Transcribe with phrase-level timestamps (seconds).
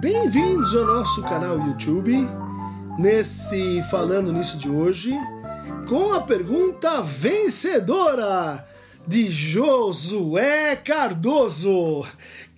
[0.00, 2.28] Bem-vindos ao nosso canal YouTube,
[2.98, 5.10] nesse Falando Nisso de hoje,
[5.88, 8.62] com a pergunta vencedora
[9.06, 12.04] de Josué Cardoso,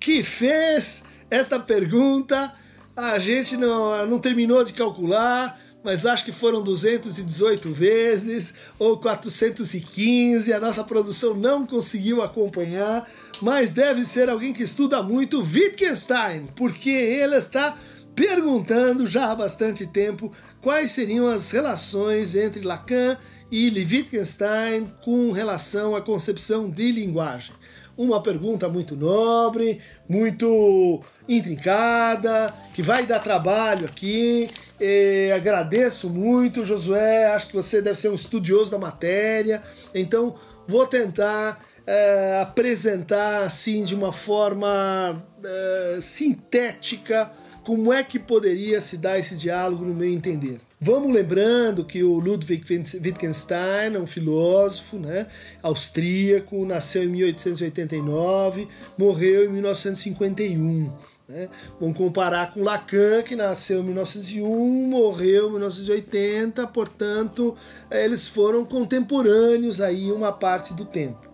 [0.00, 2.52] que fez esta pergunta.
[2.96, 10.52] A gente não, não terminou de calcular, mas acho que foram 218 vezes ou 415.
[10.52, 13.08] A nossa produção não conseguiu acompanhar,
[13.40, 17.76] mas deve ser alguém que estuda muito Wittgenstein, porque ele está
[18.14, 23.16] perguntando já há bastante tempo quais seriam as relações entre Lacan
[23.50, 27.54] e Wittgenstein com relação à concepção de linguagem.
[27.96, 34.48] Uma pergunta muito nobre, muito intrincada, que vai dar trabalho aqui.
[34.80, 37.32] E agradeço muito, Josué.
[37.32, 39.62] Acho que você deve ser um estudioso da matéria.
[39.92, 40.36] Então,
[40.68, 47.32] vou tentar é, apresentar assim de uma forma é, sintética
[47.64, 50.60] como é que poderia se dar esse diálogo no meu entender.
[50.78, 55.28] Vamos lembrando que o Ludwig Wittgenstein é um filósofo né,
[55.62, 60.92] austríaco, nasceu em 1889, morreu em 1951.
[61.26, 61.48] Né?
[61.80, 64.46] Vamos comparar com Lacan, que nasceu em 1901,
[64.88, 67.56] morreu em 1980, portanto,
[67.90, 71.27] eles foram contemporâneos aí uma parte do tempo.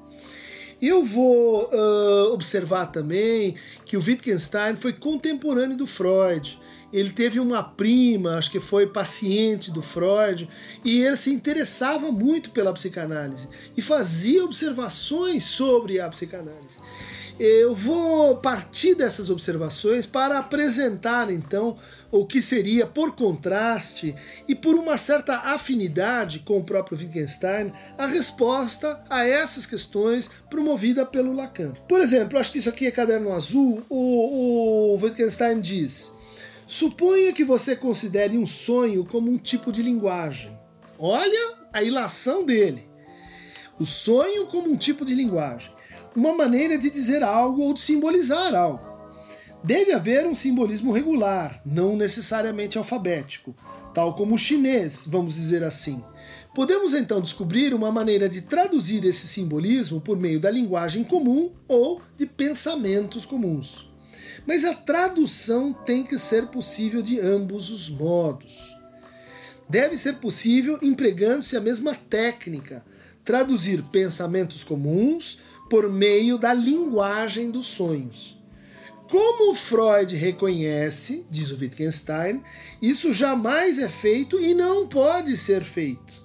[0.86, 3.54] Eu vou uh, observar também
[3.86, 6.58] que o Wittgenstein foi contemporâneo do Freud
[6.94, 10.48] ele teve uma prima, acho que foi paciente do Freud,
[10.84, 16.78] e ele se interessava muito pela psicanálise e fazia observações sobre a psicanálise.
[17.38, 21.76] Eu vou partir dessas observações para apresentar então
[22.08, 24.14] o que seria, por contraste
[24.46, 31.04] e por uma certa afinidade com o próprio Wittgenstein, a resposta a essas questões promovida
[31.04, 31.74] pelo Lacan.
[31.88, 36.16] Por exemplo, acho que isso aqui é caderno azul, o, o Wittgenstein diz.
[36.68, 40.56] Suponha que você considere um sonho como um tipo de linguagem.
[40.96, 42.88] Olha a ilação dele.
[43.78, 45.73] O sonho como um tipo de linguagem.
[46.14, 48.94] Uma maneira de dizer algo ou de simbolizar algo.
[49.64, 53.56] Deve haver um simbolismo regular, não necessariamente alfabético,
[53.94, 56.04] tal como o chinês, vamos dizer assim.
[56.54, 62.00] Podemos então descobrir uma maneira de traduzir esse simbolismo por meio da linguagem comum ou
[62.16, 63.90] de pensamentos comuns.
[64.46, 68.76] Mas a tradução tem que ser possível de ambos os modos.
[69.68, 72.84] Deve ser possível empregando-se a mesma técnica,
[73.24, 75.38] traduzir pensamentos comuns
[75.68, 78.38] por meio da linguagem dos sonhos.
[79.08, 82.42] Como Freud reconhece, diz o Wittgenstein,
[82.80, 86.24] isso jamais é feito e não pode ser feito.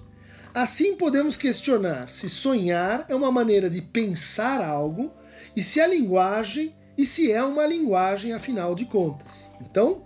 [0.52, 5.12] Assim podemos questionar se sonhar é uma maneira de pensar algo
[5.54, 9.50] e se a linguagem e se é uma linguagem, afinal de contas.
[9.60, 10.04] Então,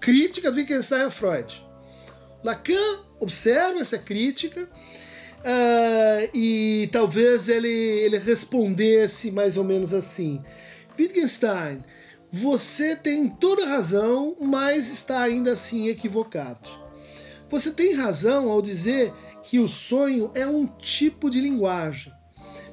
[0.00, 1.64] crítica do Wittgenstein a Freud.
[2.42, 4.68] Lacan observa essa crítica
[5.48, 10.44] uh, e talvez ele, ele respondesse mais ou menos assim:
[10.98, 11.82] Wittgenstein,
[12.30, 16.68] você tem toda razão, mas está ainda assim equivocado.
[17.50, 22.12] Você tem razão ao dizer que o sonho é um tipo de linguagem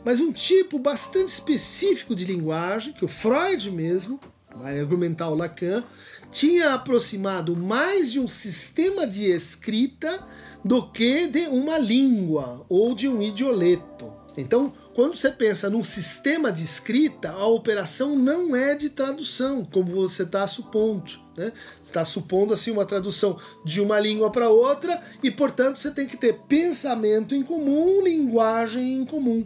[0.05, 4.19] mas um tipo bastante específico de linguagem, que o Freud mesmo,
[4.55, 5.83] vai argumentar o Lacan,
[6.31, 10.23] tinha aproximado mais de um sistema de escrita
[10.65, 14.11] do que de uma língua ou de um idioleto.
[14.35, 19.93] Então, quando você pensa num sistema de escrita, a operação não é de tradução, como
[19.93, 21.11] você está supondo.
[21.37, 21.53] Né?
[21.83, 26.17] Está supondo assim uma tradução de uma língua para outra e, portanto, você tem que
[26.17, 29.45] ter pensamento em comum, linguagem em comum.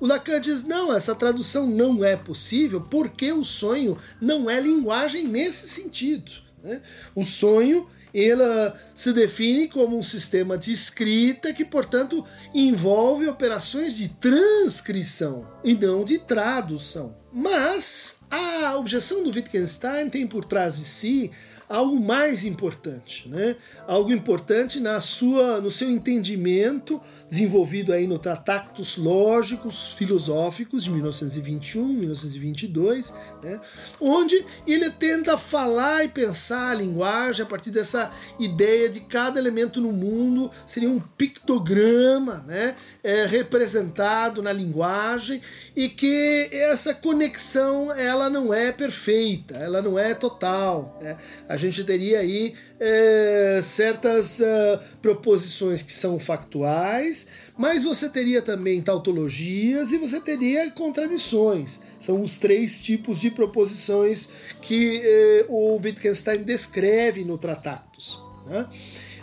[0.00, 5.28] O Lacan diz: não, essa tradução não é possível porque o sonho não é linguagem
[5.28, 6.32] nesse sentido.
[6.62, 6.80] Né?
[7.14, 7.86] O sonho
[8.18, 15.74] ela se define como um sistema de escrita que, portanto, envolve operações de transcrição e
[15.74, 17.14] não de tradução.
[17.32, 21.30] Mas a objeção do Wittgenstein tem por trás de si
[21.68, 23.56] algo mais importante, né?
[23.86, 31.84] Algo importante na sua, no seu entendimento desenvolvido aí no Tratatus Lógicos Filosóficos de 1921,
[31.84, 33.60] 1922, né?
[34.00, 39.80] onde ele tenta falar e pensar a linguagem a partir dessa ideia de cada elemento
[39.80, 42.76] no mundo seria um pictograma, né?
[43.02, 45.40] É, representado na linguagem
[45.76, 50.98] e que essa conexão ela não é perfeita, ela não é total.
[51.00, 51.16] Né?
[51.48, 58.82] A gente teria aí é, certas uh, proposições que são factuais, mas você teria também
[58.82, 61.80] tautologias e você teria contradições.
[61.98, 68.22] São os três tipos de proposições que eh, o Wittgenstein descreve no Tratatus.
[68.46, 68.66] Né?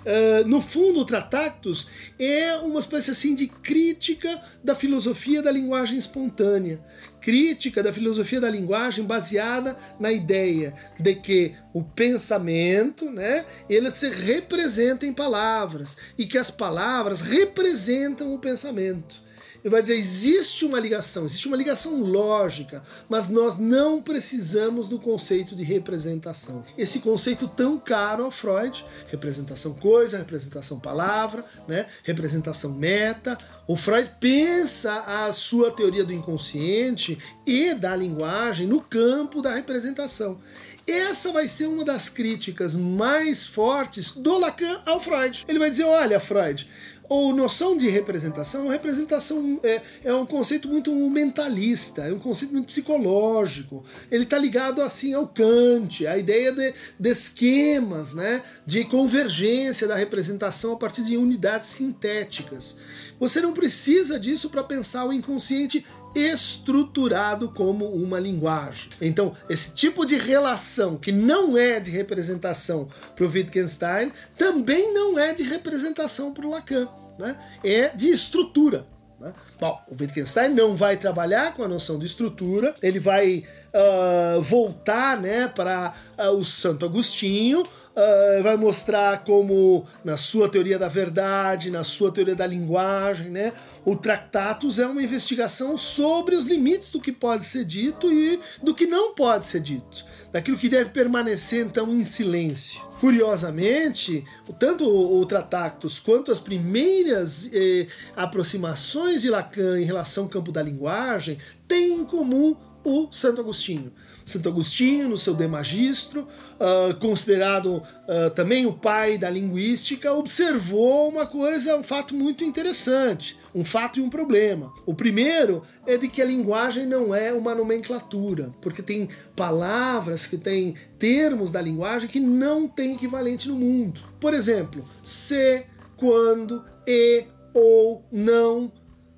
[0.05, 1.87] Uh, no fundo, o Tratatus
[2.19, 6.83] é uma espécie assim de crítica da filosofia da linguagem espontânea,
[7.21, 14.09] crítica da filosofia da linguagem baseada na ideia de que o pensamento, né, ele se
[14.09, 19.23] representa em palavras e que as palavras representam o pensamento.
[19.63, 24.99] Ele vai dizer: existe uma ligação, existe uma ligação lógica, mas nós não precisamos do
[24.99, 26.65] conceito de representação.
[26.77, 31.87] Esse conceito tão caro a Freud, representação coisa, representação palavra, né?
[32.03, 33.37] representação meta.
[33.65, 40.41] O Freud pensa a sua teoria do inconsciente e da linguagem no campo da representação.
[40.85, 45.45] Essa vai ser uma das críticas mais fortes do Lacan ao Freud.
[45.47, 46.69] Ele vai dizer: olha, Freud,
[47.09, 52.67] ou noção de representação, representação é, é, um conceito muito mentalista, é um conceito muito
[52.67, 53.83] psicológico.
[54.09, 59.95] Ele está ligado assim ao Kant, à ideia de, de, esquemas, né, de convergência da
[59.95, 62.77] representação a partir de unidades sintéticas.
[63.19, 65.85] Você não precisa disso para pensar o inconsciente
[66.15, 68.89] estruturado como uma linguagem.
[69.01, 75.17] Então, esse tipo de relação que não é de representação para o Wittgenstein também não
[75.17, 76.87] é de representação para o Lacan,
[77.17, 77.37] né?
[77.63, 78.85] é de estrutura.
[79.19, 79.33] Né?
[79.59, 83.43] Bom, o Wittgenstein não vai trabalhar com a noção de estrutura, ele vai
[83.73, 90.79] uh, voltar né, para uh, o Santo Agostinho, Uh, vai mostrar como, na sua teoria
[90.79, 93.53] da verdade, na sua teoria da linguagem, né,
[93.85, 98.73] o Tractatus é uma investigação sobre os limites do que pode ser dito e do
[98.73, 102.81] que não pode ser dito, daquilo que deve permanecer então em silêncio.
[102.99, 104.25] Curiosamente,
[104.57, 107.85] tanto o Tractatus quanto as primeiras eh,
[108.15, 111.37] aproximações de Lacan em relação ao campo da linguagem
[111.67, 113.91] têm em comum o Santo Agostinho.
[114.25, 116.27] Santo Agostinho, no seu De Magistro,
[116.59, 123.37] uh, considerado uh, também o pai da linguística, observou uma coisa, um fato muito interessante,
[123.53, 124.73] um fato e um problema.
[124.85, 130.37] O primeiro é de que a linguagem não é uma nomenclatura, porque tem palavras que
[130.37, 134.01] têm termos da linguagem que não têm equivalente no mundo.
[134.19, 135.65] Por exemplo, se,
[135.95, 138.71] quando, e, ou, não.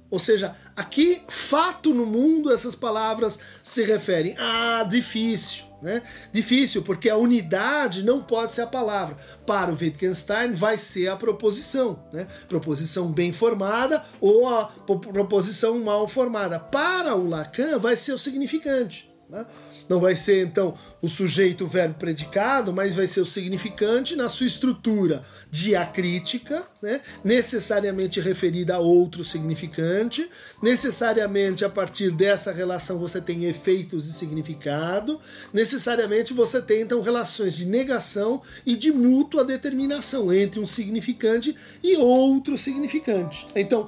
[0.09, 4.35] Ou seja, Aqui, fato no mundo, essas palavras se referem.
[4.37, 6.01] Ah, difícil, né?
[6.33, 9.15] Difícil, porque a unidade não pode ser a palavra.
[9.47, 12.27] Para o Wittgenstein, vai ser a proposição, né?
[12.49, 14.65] Proposição bem formada ou a
[15.13, 16.59] proposição mal formada.
[16.59, 19.09] Para o Lacan, vai ser o significante.
[19.29, 19.45] Né?
[19.87, 24.47] Não vai ser então o sujeito, verbo, predicado, mas vai ser o significante na sua
[24.47, 27.01] estrutura diacrítica, né?
[27.23, 30.27] necessariamente referida a outro significante,
[30.61, 35.19] necessariamente a partir dessa relação você tem efeitos de significado,
[35.53, 41.95] necessariamente você tem então relações de negação e de mútua determinação entre um significante e
[41.95, 43.47] outro significante.
[43.55, 43.87] Então,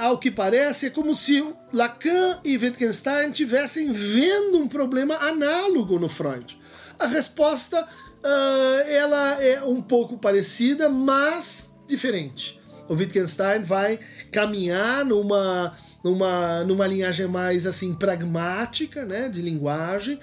[0.00, 6.08] ao que parece, é como se Lacan e Wittgenstein tivessem vendo um problema análogo no
[6.08, 6.58] Freud.
[6.98, 12.60] A resposta uh, ela é um pouco parecida, mas diferente.
[12.88, 13.98] O Wittgenstein vai
[14.30, 20.20] caminhar numa numa, numa linhagem mais assim pragmática, né, de linguagem, uh,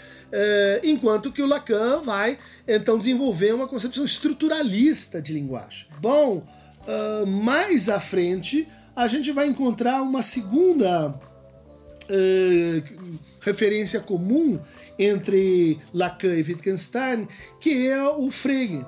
[0.83, 5.87] enquanto que o Lacan vai então desenvolver uma concepção estruturalista de linguagem.
[5.99, 6.43] Bom,
[6.87, 14.59] uh, mais à frente a gente vai encontrar uma segunda uh, referência comum
[14.97, 17.27] entre Lacan e Wittgenstein,
[17.59, 18.83] que é o Frege.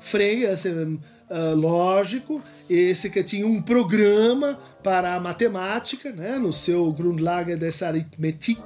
[0.00, 6.92] Frege, esse, uh, lógico, esse que tinha um programa para a matemática, né, no seu
[6.92, 8.60] Grundlage des Arithmetik,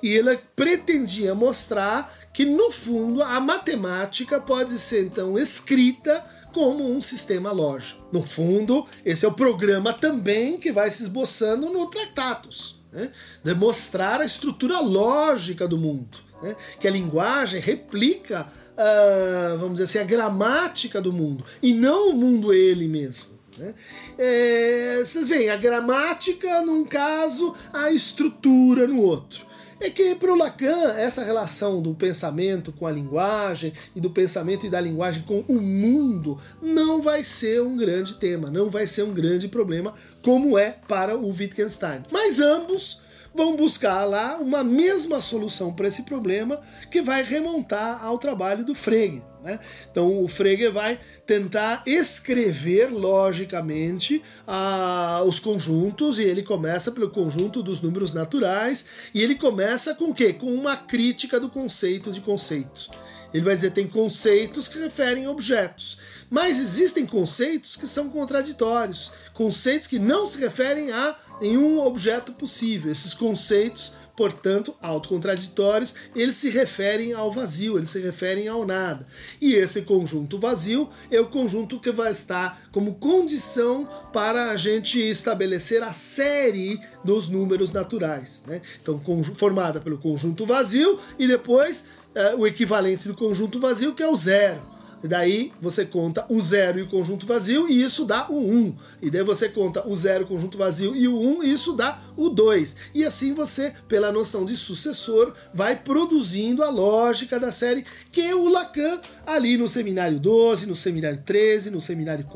[0.00, 7.00] e ele pretendia mostrar que, no fundo, a matemática pode ser, então, escrita como um
[7.00, 8.02] sistema lógico.
[8.12, 12.82] No fundo, esse é o programa também que vai se esboçando no Tratatus.
[12.92, 13.10] Né?
[13.44, 16.18] Demonstrar a estrutura lógica do mundo.
[16.42, 16.56] Né?
[16.80, 22.14] Que a linguagem replica, uh, vamos dizer assim, a gramática do mundo, e não o
[22.14, 23.38] mundo ele mesmo.
[23.56, 23.74] Né?
[24.16, 29.47] É, vocês veem, a gramática num caso, a estrutura no outro
[29.80, 34.66] é que para o Lacan essa relação do pensamento com a linguagem e do pensamento
[34.66, 39.02] e da linguagem com o mundo não vai ser um grande tema, não vai ser
[39.02, 42.02] um grande problema como é para o Wittgenstein.
[42.10, 43.00] Mas ambos
[43.38, 48.74] vão buscar lá uma mesma solução para esse problema que vai remontar ao trabalho do
[48.74, 49.22] Frege.
[49.44, 49.60] Né?
[49.88, 57.62] Então o Frege vai tentar escrever logicamente ah, os conjuntos e ele começa pelo conjunto
[57.62, 60.32] dos números naturais e ele começa com o quê?
[60.32, 62.90] Com uma crítica do conceito de conceito.
[63.32, 69.12] Ele vai dizer tem conceitos que referem a objetos, mas existem conceitos que são contraditórios,
[69.32, 72.90] conceitos que não se referem a nenhum objeto possível.
[72.90, 79.06] Esses conceitos portanto, autocontraditórios, eles se referem ao vazio, eles se referem ao nada.
[79.40, 84.98] E esse conjunto vazio é o conjunto que vai estar como condição para a gente
[84.98, 88.42] estabelecer a série dos números naturais.
[88.44, 88.60] Né?
[88.82, 89.00] Então,
[89.36, 94.16] formada pelo conjunto vazio e depois é, o equivalente do conjunto vazio, que é o
[94.16, 94.77] zero.
[95.02, 98.52] E daí você conta o zero e o conjunto vazio, e isso dá o 1.
[98.52, 98.76] Um.
[99.00, 101.72] E daí você conta o zero, o conjunto vazio e o 1, um, e isso
[101.72, 102.76] dá o 2.
[102.94, 108.48] E assim você, pela noção de sucessor, vai produzindo a lógica da série que o
[108.48, 112.26] Lacan, ali no seminário 12, no seminário 13, no seminário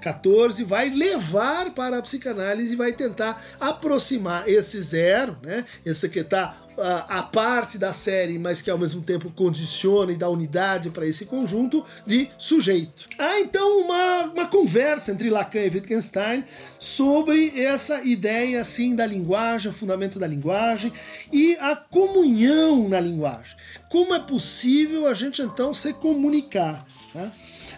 [0.00, 5.64] 14, vai levar para a psicanálise e vai tentar aproximar esse zero, né?
[5.84, 10.28] Esse que está a parte da série, mas que ao mesmo tempo condiciona e dá
[10.28, 13.06] unidade para esse conjunto de sujeito.
[13.18, 16.44] Há então uma, uma conversa entre Lacan e Wittgenstein
[16.78, 20.92] sobre essa ideia assim da linguagem, o fundamento da linguagem
[21.32, 23.56] e a comunhão na linguagem.
[23.88, 26.86] Como é possível a gente então se comunicar?
[27.14, 27.32] Né?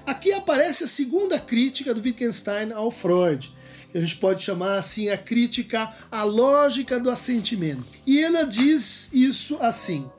[0.06, 3.52] Aqui aparece a segunda crítica do Wittgenstein ao Freud
[3.94, 7.84] a gente pode chamar assim a crítica à lógica do assentimento.
[8.06, 10.10] E ela diz isso assim: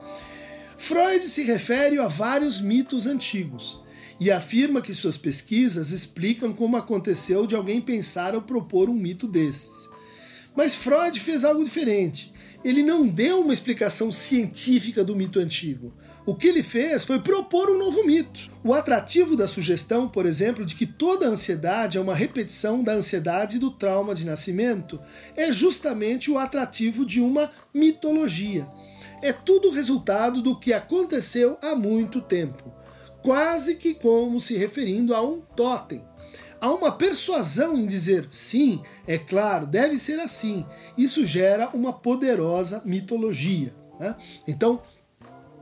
[0.77, 3.81] Freud se refere a vários mitos antigos
[4.19, 9.27] e afirma que suas pesquisas explicam como aconteceu de alguém pensar ou propor um mito
[9.27, 9.89] desses.
[10.55, 12.31] Mas Freud fez algo diferente.
[12.63, 15.93] Ele não deu uma explicação científica do mito antigo.
[16.25, 18.49] O que ele fez foi propor um novo mito.
[18.63, 23.59] O atrativo da sugestão, por exemplo, de que toda ansiedade é uma repetição da ansiedade
[23.59, 25.01] do trauma de nascimento,
[25.35, 28.65] é justamente o atrativo de uma mitologia.
[29.21, 32.73] É tudo resultado do que aconteceu há muito tempo,
[33.21, 36.05] quase que como se referindo a um totem.
[36.61, 40.65] Há uma persuasão em dizer sim, é claro, deve ser assim.
[40.97, 43.75] Isso gera uma poderosa mitologia.
[43.99, 44.15] Né?
[44.47, 44.81] Então,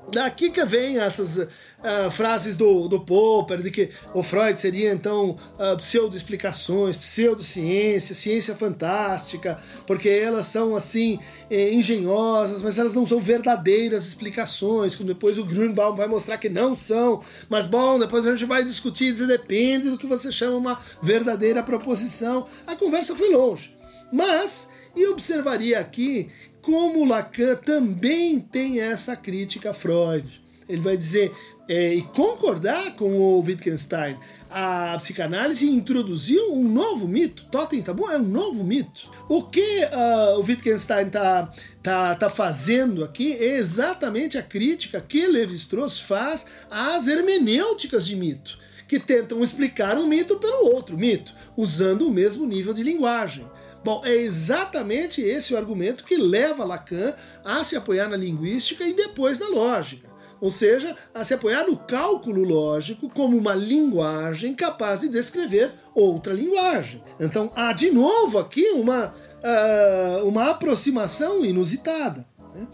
[0.09, 5.37] Daqui que vem essas uh, frases do, do Popper, de que o Freud seria então
[5.57, 13.19] uh, pseudo-explicações, pseudociência, ciência fantástica, porque elas são assim eh, engenhosas, mas elas não são
[13.19, 17.21] verdadeiras explicações, como depois o Grünbaum vai mostrar que não são.
[17.47, 21.63] Mas bom, depois a gente vai discutir dizer depende do que você chama uma verdadeira
[21.63, 22.47] proposição.
[22.65, 23.75] A conversa foi longe.
[24.11, 26.29] Mas, e observaria aqui
[26.61, 30.41] como Lacan também tem essa crítica a Freud.
[30.69, 31.31] Ele vai dizer
[31.67, 34.17] é, e concordar com o Wittgenstein.
[34.49, 37.45] A psicanálise introduziu um novo mito.
[37.49, 38.09] Totem tá bom?
[38.09, 39.09] É um novo mito.
[39.29, 41.49] O que uh, o Wittgenstein está
[41.81, 48.59] tá, tá fazendo aqui é exatamente a crítica que Levi-Strauss faz às hermenêuticas de mito,
[48.87, 53.45] que tentam explicar um mito pelo outro mito, usando o mesmo nível de linguagem.
[53.83, 58.93] Bom, é exatamente esse o argumento que leva Lacan a se apoiar na linguística e
[58.93, 60.09] depois na lógica.
[60.39, 66.33] Ou seja, a se apoiar no cálculo lógico como uma linguagem capaz de descrever outra
[66.33, 67.03] linguagem.
[67.19, 72.27] Então há de novo aqui uma, uh, uma aproximação inusitada.
[72.53, 72.67] Né?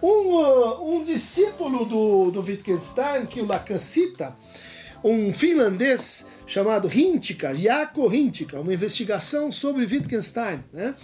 [0.00, 4.36] Um, uh, um discípulo do, do Wittgenstein, que o Lacan cita,
[5.02, 10.64] um finlandês chamado Hintika, Jaakko Hintika, uma investigação sobre Wittgenstein.
[10.72, 10.94] Né?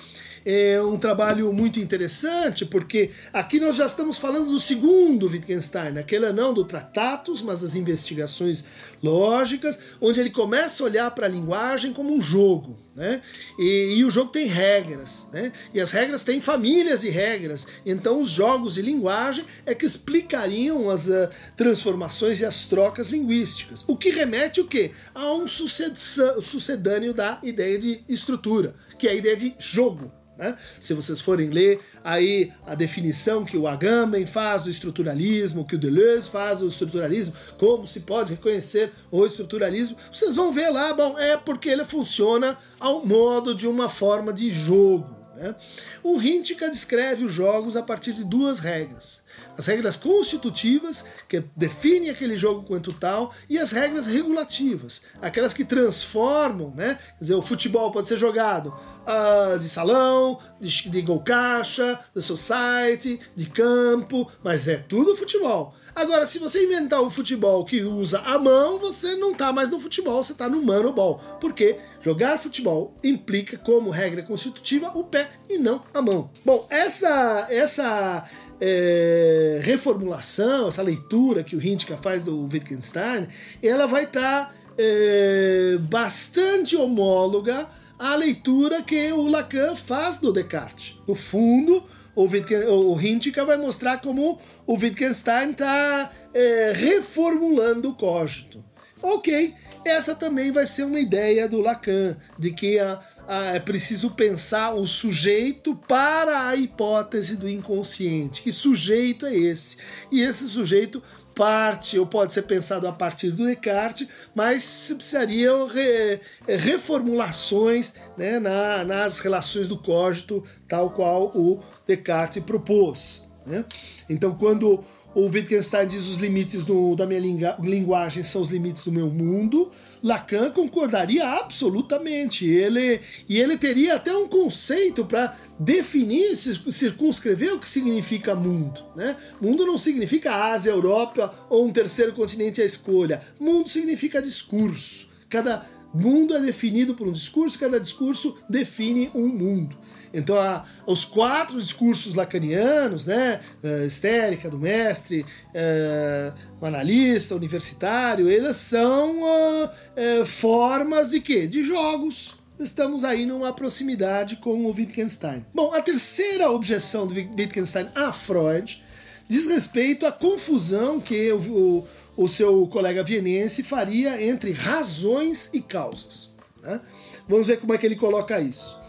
[0.44, 6.30] É um trabalho muito interessante, porque aqui nós já estamos falando do segundo Wittgenstein, aquele
[6.32, 8.66] não do Tratatus, mas das investigações
[9.02, 12.76] lógicas, onde ele começa a olhar para a linguagem como um jogo.
[12.94, 13.22] Né?
[13.58, 15.50] E, e, o jogo tem regras, né?
[15.72, 17.66] e as regras têm famílias e regras.
[17.84, 23.84] Então, os jogos de linguagem é que explicariam as uh, transformações e as trocas linguísticas.
[23.88, 24.92] O que remete o quê?
[25.12, 30.12] A um sucedâneo da ideia de estrutura, que é a ideia de jogo.
[30.36, 30.56] Né?
[30.80, 35.78] Se vocês forem ler aí a definição que o Agamben faz do estruturalismo, que o
[35.78, 41.18] Deleuze faz do estruturalismo, como se pode reconhecer o estruturalismo, vocês vão ver lá, bom,
[41.18, 45.14] é porque ele funciona ao modo de uma forma de jogo.
[45.36, 45.54] Né?
[46.02, 49.24] O Hintika descreve os jogos a partir de duas regras
[49.56, 55.64] as regras constitutivas, que definem aquele jogo quanto tal, e as regras regulativas, aquelas que
[55.64, 56.99] transformam, né?
[57.18, 62.23] Quer dizer, o futebol pode ser jogado uh, de salão, de, de gol caixa, de
[62.23, 65.75] society, de campo, mas é tudo futebol.
[65.94, 69.78] Agora, se você inventar um futebol que usa a mão, você não tá mais no
[69.78, 71.20] futebol, você tá no mano ball.
[71.40, 76.30] Porque jogar futebol implica, como regra constitutiva, o pé e não a mão.
[76.44, 78.28] Bom, essa essa
[78.61, 83.28] é, reformulação, essa leitura que o Hintka faz do Wittgenstein,
[83.62, 87.68] ela vai estar tá, é, bastante homóloga
[87.99, 90.99] à leitura que o Lacan faz do Descartes.
[91.06, 91.82] No fundo,
[92.14, 98.64] o, Wittgen, o Hintika vai mostrar como o Wittgenstein está é, reformulando o cogito.
[99.02, 104.11] Ok, essa também vai ser uma ideia do Lacan, de que a, a, é preciso
[104.11, 108.43] pensar o sujeito para a hipótese do inconsciente.
[108.43, 109.78] Que sujeito é esse?
[110.11, 111.02] E esse sujeito
[111.35, 118.85] parte, ou pode ser pensado a partir do Descartes, mas precisariam re, reformulações né, na,
[118.85, 123.26] nas relações do cógito, tal qual o Descartes propôs.
[123.45, 123.64] Né?
[124.09, 128.92] Então, quando o Wittgenstein diz os limites do, da minha linguagem são os limites do
[128.92, 129.71] meu mundo,
[130.02, 132.47] Lacan concordaria absolutamente.
[132.47, 138.83] Ele, e ele teria até um conceito para definir, circunscrever o que significa mundo.
[138.94, 139.16] Né?
[139.40, 143.23] Mundo não significa Ásia, Europa ou um terceiro continente à escolha.
[143.40, 145.09] Mundo significa discurso.
[145.30, 149.78] Cada mundo é definido por um discurso, cada discurso define um mundo.
[150.14, 158.30] Então, a, os quatro discursos lacanianos, né, uh, histérica do mestre, uh, o analista, universitário,
[158.30, 161.49] eles são uh, formas de quê?
[161.49, 162.37] De jogos.
[162.59, 165.44] Estamos aí numa proximidade com o Wittgenstein.
[165.52, 168.80] Bom, a terceira objeção do Wittgenstein a Freud
[169.26, 175.61] diz respeito à confusão que o, o, o seu colega vienense faria entre razões e
[175.61, 176.37] causas.
[176.62, 176.80] Né?
[177.28, 178.83] Vamos ver como é que ele coloca isso.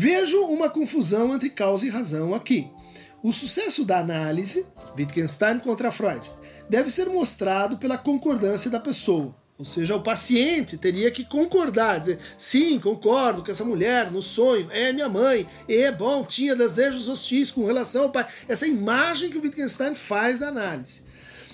[0.00, 2.70] Vejo uma confusão entre causa e razão aqui.
[3.20, 4.64] O sucesso da análise,
[4.96, 6.30] Wittgenstein contra Freud,
[6.70, 9.34] deve ser mostrado pela concordância da pessoa.
[9.58, 14.68] Ou seja, o paciente teria que concordar, dizer, sim, concordo que essa mulher no sonho
[14.70, 18.28] é minha mãe, é bom, tinha desejos hostis com relação ao pai.
[18.46, 21.02] Essa imagem que o Wittgenstein faz da análise.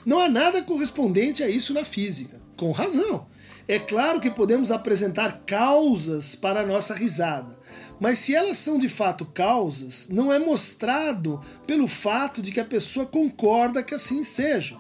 [0.05, 3.27] Não há nada correspondente a isso na física, com razão.
[3.67, 7.59] É claro que podemos apresentar causas para a nossa risada,
[7.99, 12.65] mas se elas são de fato causas, não é mostrado pelo fato de que a
[12.65, 14.77] pessoa concorda que assim seja.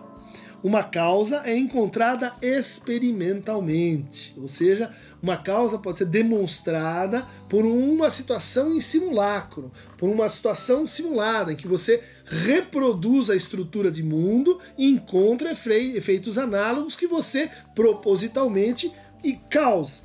[0.63, 8.75] Uma causa é encontrada experimentalmente, ou seja, uma causa pode ser demonstrada por uma situação
[8.75, 14.87] em simulacro, por uma situação simulada, em que você reproduz a estrutura de mundo e
[14.87, 20.03] encontra efeitos análogos que você propositalmente e causa.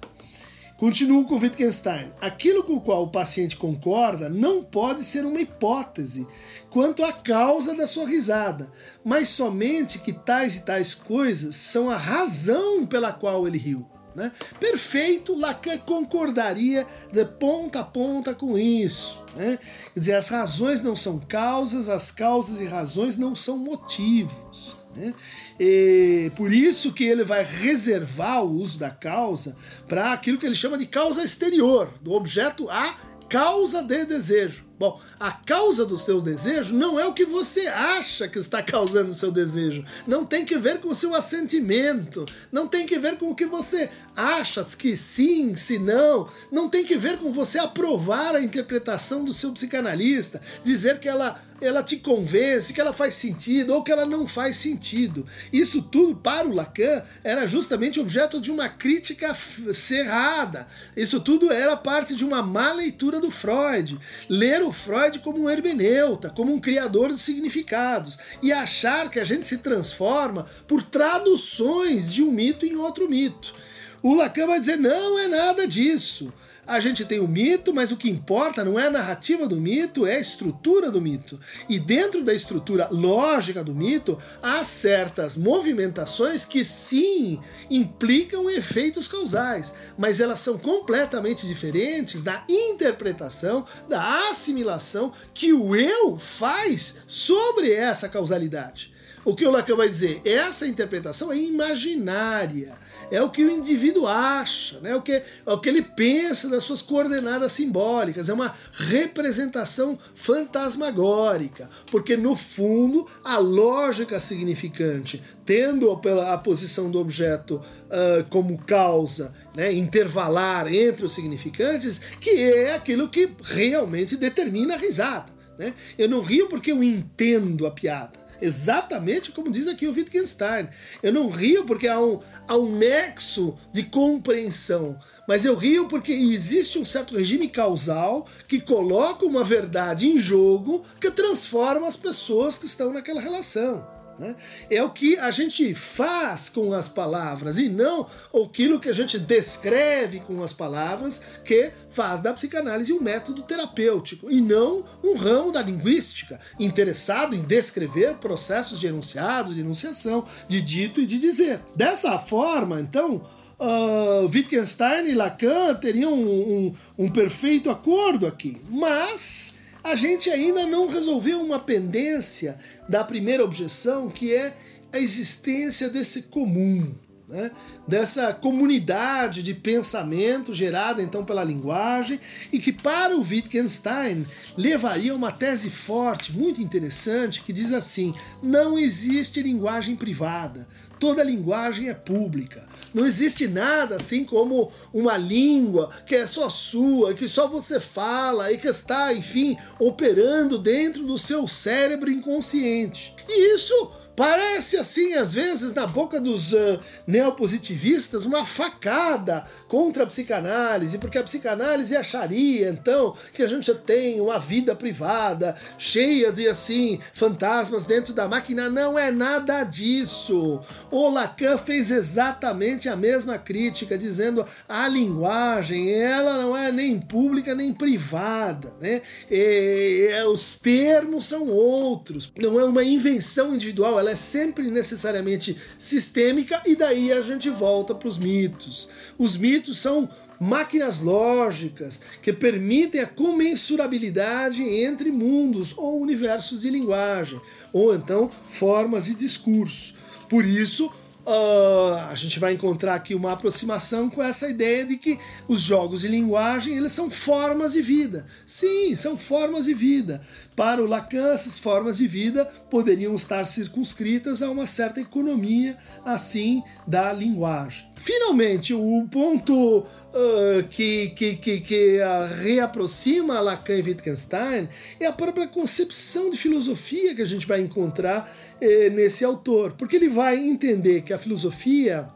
[0.77, 2.13] Continuo com Wittgenstein.
[2.21, 6.25] Aquilo com o qual o paciente concorda não pode ser uma hipótese
[6.69, 8.71] quanto à causa da sua risada,
[9.03, 13.86] mas somente que tais e tais coisas são a razão pela qual ele riu.
[14.19, 14.34] Né?
[14.60, 19.23] Perfeito, Lacan concordaria de ponta a ponta com isso.
[19.34, 19.58] Né?
[19.93, 24.75] Quer dizer, as razões não são causas, as causas e razões não são motivos.
[24.93, 25.13] Né?
[25.58, 29.55] E por isso que ele vai reservar o uso da causa
[29.88, 32.97] para aquilo que ele chama de causa exterior, do objeto a
[33.29, 34.68] causa de desejo.
[34.80, 39.12] Bom, a causa do seu desejo não é o que você acha que está causando
[39.12, 39.84] o seu desejo.
[40.08, 42.26] Não tem que ver com o seu assentimento.
[42.50, 46.30] Não tem que ver com o que você acha que sim, se não.
[46.50, 51.42] Não tem que ver com você aprovar a interpretação do seu psicanalista, dizer que ela
[51.62, 55.26] ela te convence que ela faz sentido ou que ela não faz sentido.
[55.52, 59.36] Isso tudo, para o Lacan, era justamente objeto de uma crítica
[59.74, 60.67] cerrada.
[60.95, 64.00] Isso tudo era parte de uma má leitura do Freud.
[64.28, 69.24] Ler o Freud como um hermeneuta, como um criador de significados, e achar que a
[69.24, 73.54] gente se transforma por traduções de um mito em outro mito.
[74.02, 76.34] O Lacan vai dizer: não é nada disso.
[76.69, 80.05] A gente tem o mito, mas o que importa não é a narrativa do mito,
[80.05, 81.39] é a estrutura do mito.
[81.67, 89.73] E dentro da estrutura lógica do mito, há certas movimentações que sim implicam efeitos causais,
[89.97, 98.08] mas elas são completamente diferentes da interpretação, da assimilação que o eu faz sobre essa
[98.08, 98.93] causalidade.
[99.25, 100.21] O que o Lacan vai dizer?
[100.23, 102.77] Essa interpretação é imaginária
[103.12, 104.95] é o que o indivíduo acha, né?
[104.95, 111.69] o que, é o que ele pensa das suas coordenadas simbólicas, é uma representação fantasmagórica,
[111.91, 119.74] porque no fundo a lógica significante, tendo a posição do objeto uh, como causa né,
[119.74, 125.32] intervalar entre os significantes, que é aquilo que realmente determina a risada.
[125.58, 125.74] Né?
[125.98, 128.29] Eu não rio porque eu entendo a piada.
[128.41, 130.69] Exatamente como diz aqui o Wittgenstein.
[131.02, 136.12] Eu não rio porque há um, há um nexo de compreensão, mas eu rio porque
[136.12, 142.58] existe um certo regime causal que coloca uma verdade em jogo que transforma as pessoas
[142.58, 143.99] que estão naquela relação.
[144.19, 144.36] Né?
[144.69, 149.17] É o que a gente faz com as palavras e não aquilo que a gente
[149.17, 155.53] descreve com as palavras que faz da psicanálise um método terapêutico e não um ramo
[155.53, 161.62] da linguística interessado em descrever processos de enunciado, de enunciação, de dito e de dizer.
[161.73, 163.23] Dessa forma, então,
[163.58, 170.65] uh, Wittgenstein e Lacan teriam um, um, um perfeito acordo aqui, mas a gente ainda
[170.65, 174.56] não resolveu uma pendência da primeira objeção, que é
[174.92, 176.96] a existência desse comum,
[177.30, 177.52] né?
[177.88, 182.20] dessa comunidade de pensamento gerada então pela linguagem
[182.52, 184.26] e que para o Wittgenstein
[184.58, 190.68] levaria uma tese forte, muito interessante, que diz assim: não existe linguagem privada,
[191.00, 192.68] toda linguagem é pública.
[192.94, 198.52] Não existe nada assim como uma língua que é só sua, que só você fala
[198.52, 203.13] e que está, enfim, operando dentro do seu cérebro inconsciente.
[203.28, 206.77] E isso Parece assim, às vezes, na boca dos uh,
[207.08, 214.19] neopositivistas, uma facada contra a psicanálise, porque a psicanálise acharia, então, que a gente tem
[214.19, 218.69] uma vida privada, cheia de, assim, fantasmas dentro da máquina.
[218.69, 220.60] Não é nada disso.
[220.91, 227.55] O Lacan fez exatamente a mesma crítica, dizendo a linguagem, ela não é nem pública
[227.55, 229.01] nem privada, né?
[229.32, 234.71] E, e, os termos são outros, não é uma invenção individual, ela ela é sempre
[234.71, 238.89] necessariamente sistêmica e daí a gente volta para os mitos.
[239.17, 247.39] Os mitos são máquinas lógicas que permitem a comensurabilidade entre mundos ou universos de linguagem,
[247.74, 249.95] ou então formas de discurso.
[250.30, 250.91] Por isso,
[251.26, 256.02] Uh, a gente vai encontrar aqui uma aproximação com essa ideia de que os jogos
[256.02, 258.26] de linguagem eles são formas de vida.
[258.48, 260.26] Sim, são formas de vida.
[260.60, 266.62] Para o Lacan, essas formas de vida poderiam estar circunscritas a uma certa economia, assim,
[266.86, 267.88] da linguagem.
[267.95, 274.67] Finalmente, o ponto uh, que, que, que, que uh, reaproxima Lacan e Wittgenstein
[275.00, 279.95] é a própria concepção de filosofia que a gente vai encontrar eh, nesse autor, porque
[279.95, 282.10] ele vai entender que a filosofia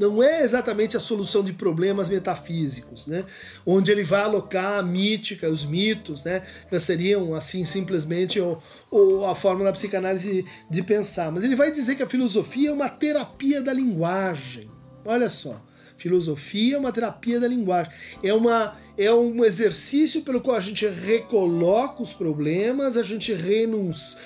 [0.00, 3.26] não é exatamente a solução de problemas metafísicos, né?
[3.66, 6.42] onde ele vai alocar a mítica, os mitos, né?
[6.70, 8.58] que seriam assim simplesmente o,
[8.90, 11.30] o, a forma da psicanálise de pensar.
[11.30, 14.70] Mas ele vai dizer que a filosofia é uma terapia da linguagem.
[15.04, 15.62] Olha só.
[15.98, 17.92] Filosofia é uma terapia da linguagem.
[18.22, 24.18] É, uma, é um exercício pelo qual a gente recoloca os problemas, a gente reenuncia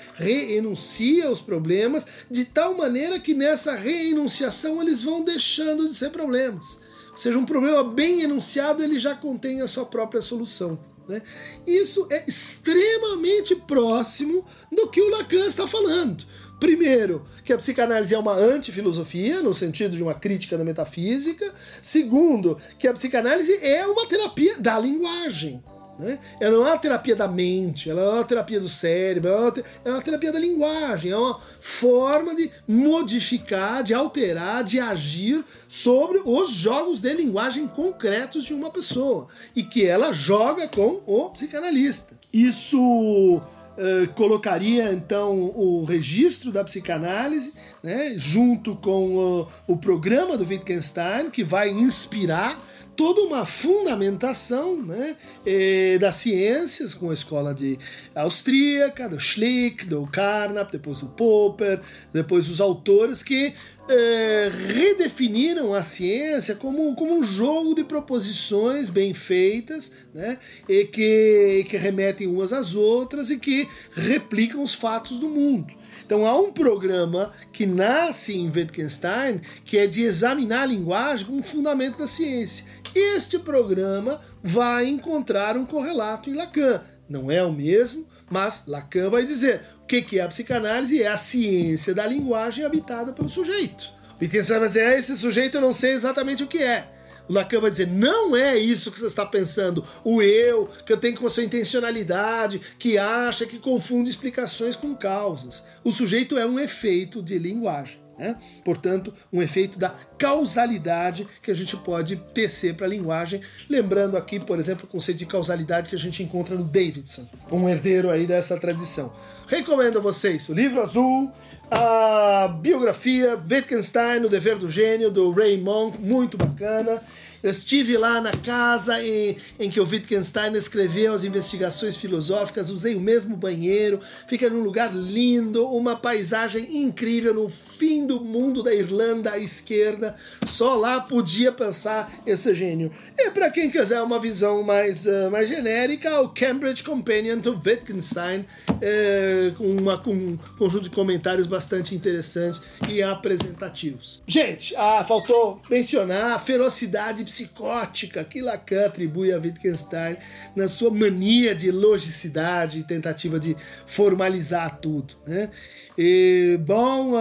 [1.31, 6.81] os problemas, de tal maneira que nessa reenunciação eles vão deixando de ser problemas.
[7.13, 10.77] Ou seja, um problema bem enunciado ele já contém a sua própria solução.
[11.09, 11.23] Né?
[11.65, 16.25] Isso é extremamente próximo do que o Lacan está falando.
[16.59, 21.53] Primeiro, que a psicanálise é uma antifilosofia, no sentido de uma crítica da metafísica.
[21.83, 25.63] Segundo, que a psicanálise é uma terapia da linguagem.
[25.99, 26.19] Né?
[26.41, 29.43] Ela não é uma terapia da mente, ela é uma terapia do cérebro, ela é
[29.43, 35.45] uma, é uma terapia da linguagem, é uma forma de modificar, de alterar, de agir
[35.69, 41.31] sobre os jogos de linguagem concretos de uma pessoa e que ela joga com o
[41.31, 42.17] psicanalista.
[42.33, 43.41] Isso
[43.77, 51.29] Uh, colocaria então o registro da psicanálise, né, junto com o, o programa do Wittgenstein,
[51.29, 52.57] que vai inspirar
[52.97, 57.79] toda uma fundamentação né, eh, das ciências, com a escola de
[58.15, 61.81] austríaca, do Schlick, do Carnap, depois do Popper,
[62.13, 63.55] depois os autores que
[63.89, 71.67] é, redefiniram a ciência como, como um jogo de proposições bem feitas, né, e que,
[71.69, 75.73] que remetem umas às outras e que replicam os fatos do mundo.
[76.05, 81.43] Então há um programa que nasce em Wittgenstein que é de examinar a linguagem como
[81.43, 82.65] fundamento da ciência.
[82.95, 86.81] Este programa vai encontrar um correlato em Lacan.
[87.09, 91.03] Não é o mesmo, mas Lacan vai dizer o que, é a psicanálise?
[91.03, 93.93] É a ciência da linguagem habitada pelo sujeito.
[94.21, 96.89] Wittgenstein vai dizer, esse sujeito eu não sei exatamente o que é.
[97.29, 99.85] O Lacan vai dizer, não é isso que você está pensando.
[100.05, 104.95] O eu, que eu tenho com a sua intencionalidade, que acha, que confunde explicações com
[104.95, 105.65] causas.
[105.83, 108.04] O sujeito é um efeito de linguagem.
[108.19, 108.37] Né?
[108.65, 113.41] Portanto, um efeito da causalidade que a gente pode tecer para a linguagem.
[113.69, 117.69] Lembrando aqui, por exemplo, o conceito de causalidade que a gente encontra no Davidson, um
[117.69, 119.13] herdeiro aí dessa tradição.
[119.47, 121.31] Recomendo a vocês o livro azul,
[121.71, 127.03] a biografia Wittgenstein, O Dever do Gênio, do Ray Monk, muito bacana.
[127.45, 132.95] Eu estive lá na casa em, em que o Wittgenstein escreveu as investigações filosóficas, usei
[132.95, 138.75] o mesmo banheiro, fica num lugar lindo, uma paisagem incrível no fim do mundo da
[138.75, 140.17] Irlanda à esquerda.
[140.47, 142.91] Só lá podia pensar esse gênio.
[143.17, 148.41] E para quem quiser uma visão mais, uh, mais genérica, o Cambridge Companion to Wittgenstein,
[148.41, 154.23] uh, com, uma, com um conjunto de comentários bastante interessantes e apresentativos.
[154.27, 160.17] Gente, ah, faltou mencionar a ferocidade psicótica que Lacan atribui a Wittgenstein
[160.55, 163.57] na sua mania de logicidade e tentativa de
[163.87, 165.15] formalizar tudo.
[165.27, 165.51] Né?
[165.97, 167.13] E, bom,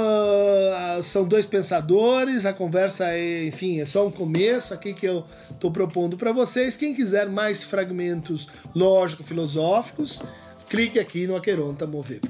[0.75, 5.25] ah, são dois pensadores, a conversa é, enfim, é só um começo aqui que eu
[5.51, 6.77] estou propondo para vocês.
[6.77, 10.21] Quem quiser mais fragmentos lógico-filosóficos,
[10.69, 12.29] clique aqui no Aqueronta Movebo.